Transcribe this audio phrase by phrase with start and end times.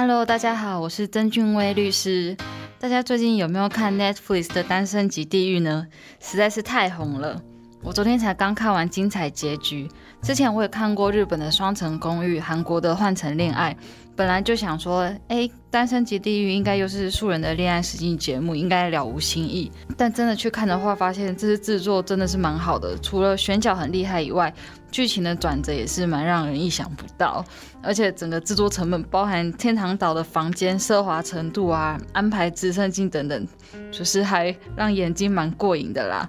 [0.00, 2.36] Hello，大家好，我是曾俊威律师。
[2.78, 5.88] 大家最近有没有看 Netflix 的《单身级地狱》呢？
[6.20, 7.42] 实在是太红了。
[7.82, 9.88] 我昨天才刚看完精彩结局。
[10.20, 13.72] 之前我也看过日本的《双层公寓》，韩国的《换乘恋爱》。
[14.16, 15.36] 本来就想说，哎，
[15.70, 19.70] 《单身级地狱》应该又是素人的恋爱实境节目，应该了无新意。
[19.96, 22.98] 但真的去看的话，发现这次制作真的是蛮好的。
[22.98, 24.52] 除了选角很厉害以外，
[24.90, 27.44] 剧情的转折也是蛮让人意想不到。
[27.80, 33.46] 而且整个制作成本，包含天堂岛的房间奢华程度啊，安排直升机等等，
[33.92, 36.28] 就是还让眼睛蛮过瘾的啦。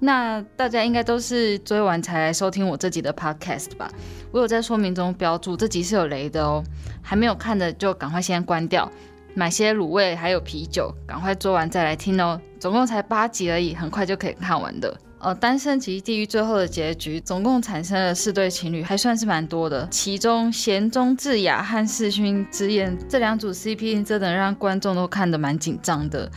[0.00, 3.90] 那大家应该都是追完才来收听我这集的 podcast 吧？
[4.30, 6.62] 我有在说明中标注这集是有雷的哦，
[7.02, 8.90] 还没有看的就赶快先关掉，
[9.34, 12.40] 买些卤味还有啤酒，赶快做完再来听哦。
[12.60, 14.96] 总共才八集而已，很快就可以看完的。
[15.20, 19.84] 呃，单身级地狱最后的结局，总共产生了四对情侣，还算是蛮多的。
[19.90, 26.30] 其中贤中智雅和世勋之燕这两组 CP，真的让观众都看得蛮紧张的。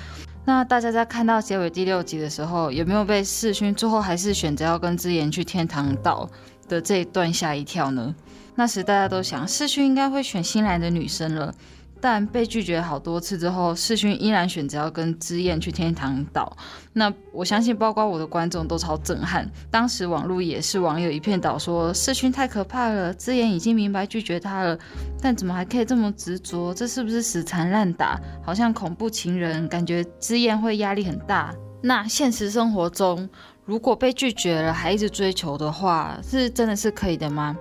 [0.43, 6.27] 那大家在看到结尾第六集的时候，有没有被世勋最后还是选择要跟之言去天堂岛
[6.67, 8.13] 的这一段吓一跳呢？
[8.55, 11.53] 那时大家都想世勋应该会选新来的女生了。
[12.01, 16.57] 但被拒绝好多次之后，世勋依然选择要跟之燕去天堂岛。
[16.93, 19.49] 那我相信，包括我的观众都超震撼。
[19.69, 24.77] 当时网络也是网友一片倒说，世勋太可怕了，之燕已经明白拒绝他了，
[25.21, 26.73] 但怎么还可以这么执着？
[26.73, 28.19] 这是不是死缠烂打？
[28.43, 31.53] 好像恐怖情人，感觉之燕会压力很大。
[31.83, 33.29] 那现实生活中，
[33.65, 37.55] 如果被拒绝了还一直追求的话，是真的是可以的吗？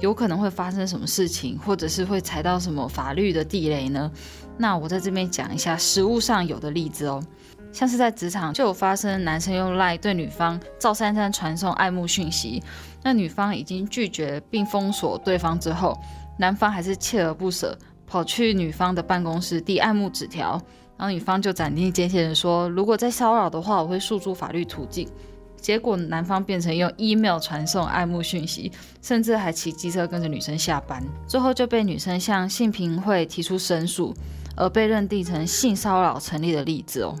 [0.00, 4.10] 有可能会发生什么事情，或者是会踩到什么法律的地雷呢？
[4.58, 7.22] 那我在这边讲一下实物上有的例子哦，
[7.72, 12.62] 像是在职场就有发生男生用赖对女方赵珊珊传送爱慕讯息，
[13.02, 15.98] 那女方已经拒绝并封锁对方之后，
[16.38, 20.60] 男方还是锲而不舍跑去女方的办公室递爱慕纸条，
[20.96, 25.08] 然后女方就斩钉截铁的说，如果再骚扰的话，我会诉诸法律途径。
[25.64, 28.70] 结果男方变成用 email 传送爱慕讯息，
[29.00, 34.12] 甚至还骑机车跟着女生下班，最后就被女生向性平会提出申诉，
[34.56, 37.16] 而被认定成性骚扰成立的例子哦。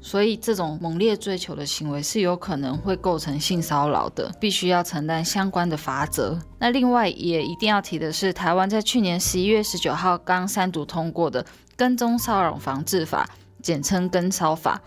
[0.00, 6.36] 所以这种猛烈追求的行为是有可能会构成性骚扰的，必须要承担相关的罚则。
[6.58, 11.46] 那另外也一定要提的是，台湾在去年十一月十九号刚三读通过的
[11.76, 13.28] 跟踪骚扰防治法，
[13.62, 14.82] 简称跟骚法。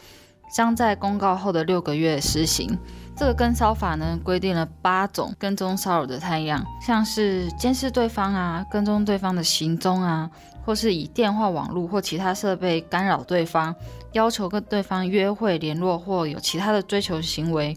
[0.54, 2.78] 将在公告后的六个月施行。
[3.16, 10.30] 这个跟骚法呢，规定了八种跟踪骚扰的太阳，像是监视对方啊，跟踪对方的行踪啊，
[10.66, 13.76] 或是以电话、网络或其他设备干扰对方，
[14.14, 17.76] 要求跟对方约会、联络或有其他的追求行为。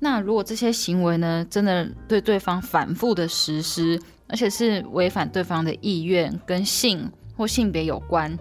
[0.00, 3.98] 那如果这些行为呢，真的对对方反复的实施，
[4.28, 8.36] 而且是违反对方的意愿，跟性或性别有关。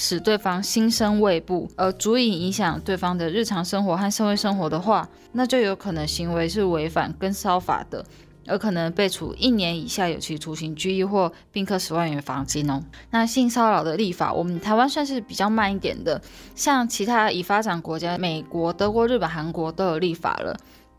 [0.00, 8.04] 使对方心生畏怖，而足以影响对方的日常生活和社会生活的话，那就有可能行为是违反跟骚法的，
[8.46, 12.80] 而可能被处一年以下有期徒刑、拘役或并科十万元罚金哦。
[13.10, 16.22] 那性骚扰的立法，我们台湾算是比较慢一点的，
[16.54, 20.56] 像其他已发展国家，美国、德国、日本、韩国都有立法了。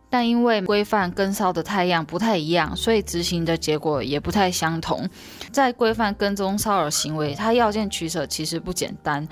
[0.09, 5.08] 但因为规范跟骚的太阳不太一样，所以执行的结果也不太相同。
[5.52, 9.28] 在规范跟踪骚扰行为，它要件取舍其实不简单。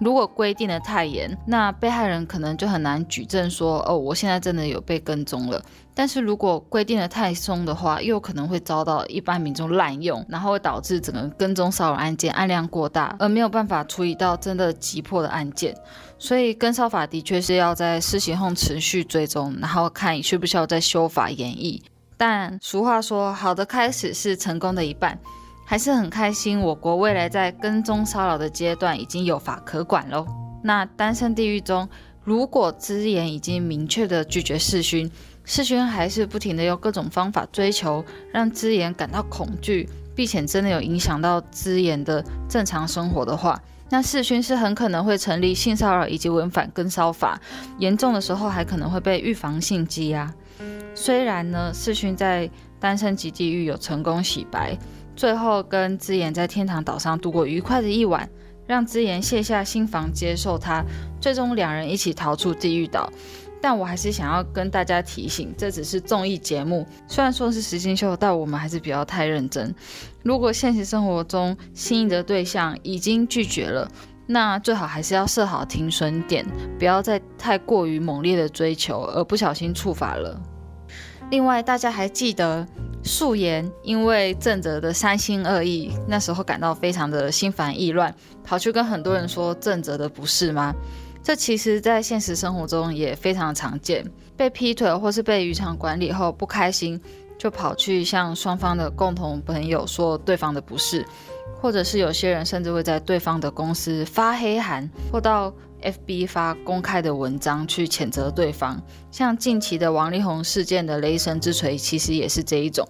[0.00, 5.62] 如果规定的太严，那被害人可能就很难举证说，哦，我现在真的有被跟踪了。
[5.94, 15.76] 但是如果规定的太松的话，又可能会遭到一般民众滥用，然后会导致整个跟踪骚扰案件案量过大，而没有办法处理到真的急迫的案件。
[16.18, 21.78] 所以跟骚法的确是要在施行后持续追踪，然后看需不需要再修法演绎。
[22.16, 25.18] 但俗话说，好的开始是成功的一半。
[25.70, 30.26] 还是很开心，我国未来在跟踪骚扰的阶段已经有法可管喽。
[30.64, 31.88] 那单身地狱中，
[32.24, 35.08] 如果资言已经明确的拒绝世勋，
[35.44, 43.56] 世勋还是不停的用各种方法追求，让资言感到恐惧，并且真的有影响到资言的正常生活的话，
[43.90, 47.40] 那世勋是很可能会成立性骚扰以及违反跟骚法，
[47.78, 50.34] 严重的时候还可能会被预防性羁押。
[50.96, 52.50] 虽然呢，世勋在
[52.80, 54.76] 单身及地狱有成功洗白。
[55.20, 58.26] 最后跟之言在天堂岛上度过愉快的一晚，
[58.66, 60.82] 让之言卸下心防接受他，
[61.20, 63.12] 最终两人一起逃出地狱岛。
[63.60, 69.74] 但我还是想要跟大家提醒，这只是综艺节目，虽然说是实境秀，但我们还是不要太认真。
[70.22, 73.86] 如果现实生活中心仪的对象已经拒绝了，
[74.26, 76.46] 那最好还是要设好停损点，
[76.78, 80.40] 不要再太过于猛烈的追求，而不小心触法了。
[81.30, 82.66] 另外，大家还记得
[83.02, 88.14] 素颜因为正则的三心二意，那时候感到非常的心烦意乱，
[88.44, 90.74] 跑去跟很多人说正则的不是吗？
[91.22, 94.04] 这其实，在现实生活中也非常常见。
[94.36, 96.98] 被劈腿或是被渔场管理后不开心，
[97.38, 101.04] 就跑去向双方的共同朋友说对方的不是，
[101.60, 108.80] 或者是有些人甚至会在对方的公司发黑函，或到 FB 发公开的文章去谴责对方。
[109.10, 112.86] 像近期的王力宏事件的雷神之锤，其实也是这一种。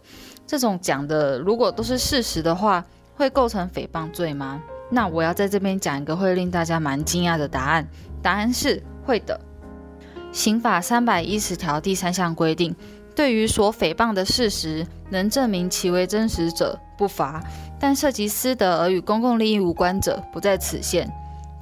[0.46, 2.84] 这种讲的如果都是事实的话，
[3.14, 4.62] 会构成诽谤罪吗？
[4.90, 7.87] 那我要在这边讲一个会令大家蛮惊讶的答案。
[8.20, 9.40] 答案是会的。
[10.32, 12.75] 刑法三百一十条第三项规定，
[13.14, 17.40] 对于所诽谤的事实能证明其为真实者，不罚；
[17.78, 21.08] 但涉及私德而与公共利益无关者，不在此限。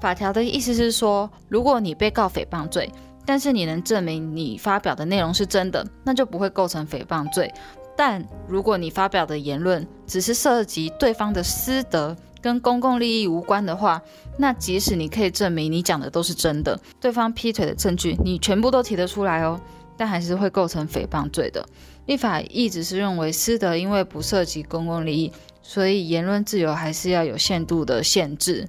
[0.00, 2.90] 法条的意思是说，如果你被告诽谤罪，
[3.26, 7.52] 但是你能证明你发表的内容是真的，那就不会构成诽谤罪。
[7.96, 14.00] 但如果你发表的言论只是涉及对方的私德，跟公共利益无关的话，
[14.36, 19.60] 那即使你可以证明你讲的都是真的，对方劈腿的证据你全部都提得出来哦，
[19.96, 21.66] 但还是会构成诽谤罪的。
[22.06, 28.66] 立法一直是认为私德因为不涉及公共利益，所以言论自由还是要有限度的限制。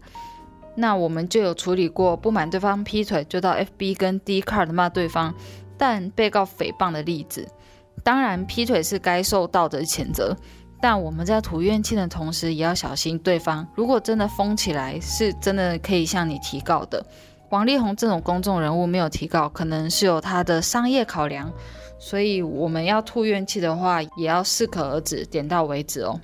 [0.79, 5.35] 那我们就有处理过不满对方劈腿就到 FB 跟 D card 骂对方，
[5.77, 7.45] 但被告诽谤的例子。
[8.03, 10.35] 当然，劈腿是该受道德谴责。
[10.81, 13.67] 但我们在吐怨气的同时，也要小心对方。
[13.75, 17.05] 如果真的封起来，是真的可以向你提告的。
[17.49, 21.51] 王力宏这种公众人物没有提告，可能是有他的商业考量。
[21.99, 26.17] 所以我们要吐怨气的话，也要适可而止，点到为止哦。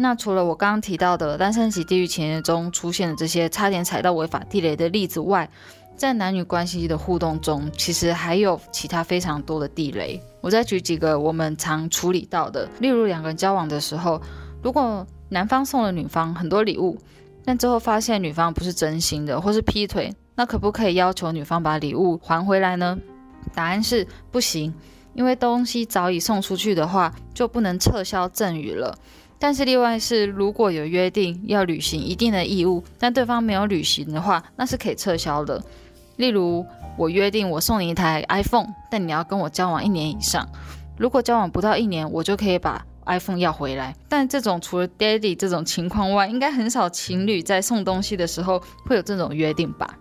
[0.00, 5.50] 那除了我刚刚提到的单身级地狱情节中出现的这些差点踩到违法地雷的例子外，
[5.96, 10.22] 在男女关系的互动中，其实还有其他非常多的地雷。
[10.40, 14.22] 我再举几个我们常处理到的，例如两个人交往的时候，
[14.62, 16.96] 如果男方送了女方很多礼物，
[17.44, 22.96] 但最后发现女方不是真心的，或是劈腿，那可不可以要求女方把礼物还回来呢？
[23.52, 24.72] 答案是不行，
[25.14, 28.96] 因为东西早已送出去的话，就不能撤销赠与了。
[29.38, 35.62] 但是例外是，如果有约定要履行一定的义务，但对方没有履行的话，那是可以撤销的。
[36.16, 36.64] 例如。
[36.96, 40.44] 我约定我送你一台 iPhone，但你要跟我交往一年以上。
[40.96, 43.94] 如果交往不到一年，我就可以把 iPhone 要回来。
[44.08, 49.96] 但这种除了 Daddy 这种情况外，应该很少情侣在送东西的时候会有这种约定吧？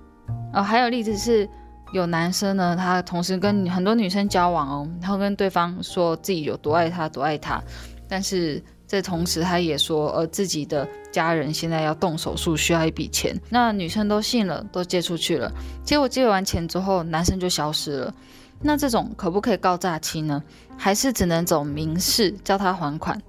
[0.55, 1.47] 哦，还有例子是
[1.93, 7.61] 有男生呢，他同时跟很多女生交往哦，然后跟对方说自己有多爱他，多爱他，
[8.09, 8.59] 但是。
[8.87, 13.37] 这同时，他也说，呃，自己的家人现在要动手术，需要一笔钱。
[13.49, 15.51] 那女生都信了，都借出去了。
[15.83, 18.13] 结果借完钱之后，男生就消失了。
[18.61, 20.41] 那这种可不可以告诈欺呢？
[20.77, 23.21] 还是只能走民事，叫他还款？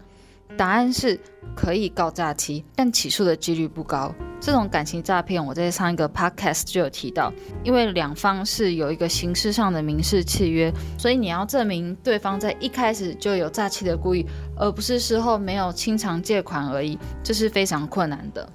[0.56, 1.18] 答案是
[1.54, 4.14] 可以告诈欺，但起诉的几率不高。
[4.40, 7.32] 这种感情诈骗，我在上一个 podcast 就有提到，
[7.64, 14.24] 因为两方是有一个形式上的民事契约，所以你要证明对方在一开始就有诈欺的故意，
[14.56, 18.48] 而不是事后没有清偿借款而已，这是非常困难的。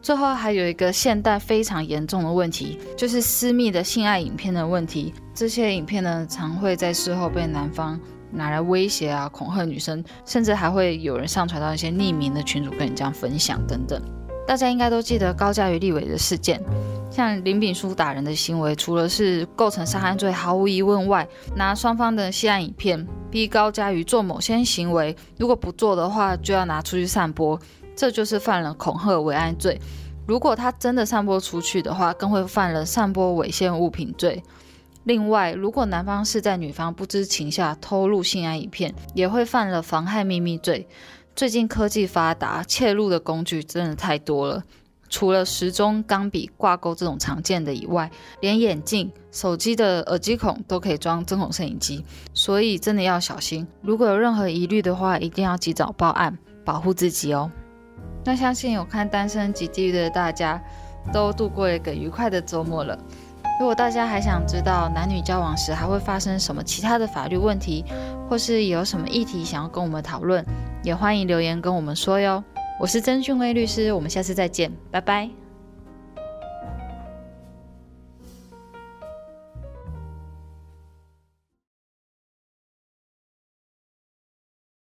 [0.00, 5.12] 最后还有一个现代非常严重的问题，就是私密的性爱影片的问题。
[5.34, 7.98] 这些影片呢，常会在事后被男方
[8.30, 14.00] 拿来威胁啊、恐吓女生，甚至还会有人上传到一些匿名的群组跟你这样分享等等。
[14.46, 16.62] 大家应该都记得高嘉瑜立委的事件，
[17.10, 27.58] 像林炳书打人的行为，除了是构成杀害罪，毫无疑问外，拿双方的戏案影片逼高嘉瑜做某些行为，如果不做的话，就要拿出去散播，
[27.96, 29.80] 这就是犯了恐吓危害罪。
[30.28, 34.40] 如果他真的散播出去的话，更会犯了散播猥亵物品罪。
[35.06, 40.88] 另外，如果男方是在女方不知情下偷录性爱影片，也会犯了妨害秘密罪。
[41.36, 44.64] 最近科技发达，窃录的工具真的太多了。
[45.08, 48.10] 除了时钟、钢笔、挂钩这种常见的以外，
[48.40, 53.64] 连眼镜、手机的耳机孔都可以装针孔摄影机，所以真的要小心。
[53.82, 57.48] 如果有任何疑虑的话，一定要及早报案，保护自己哦。
[58.24, 60.60] 那相信有看《单身即地狱》的大家，
[61.12, 62.98] 都度过一个愉快的周末了。
[63.58, 67.84] 如果大家还想知道男女交往时还会发生什么其他的法律问题，
[68.28, 70.44] 或是有什么议题想要跟我们讨论，
[70.82, 72.44] 也欢迎留言跟我们说哟。
[72.78, 75.45] 我是曾俊威律师，我们下次再见，拜拜。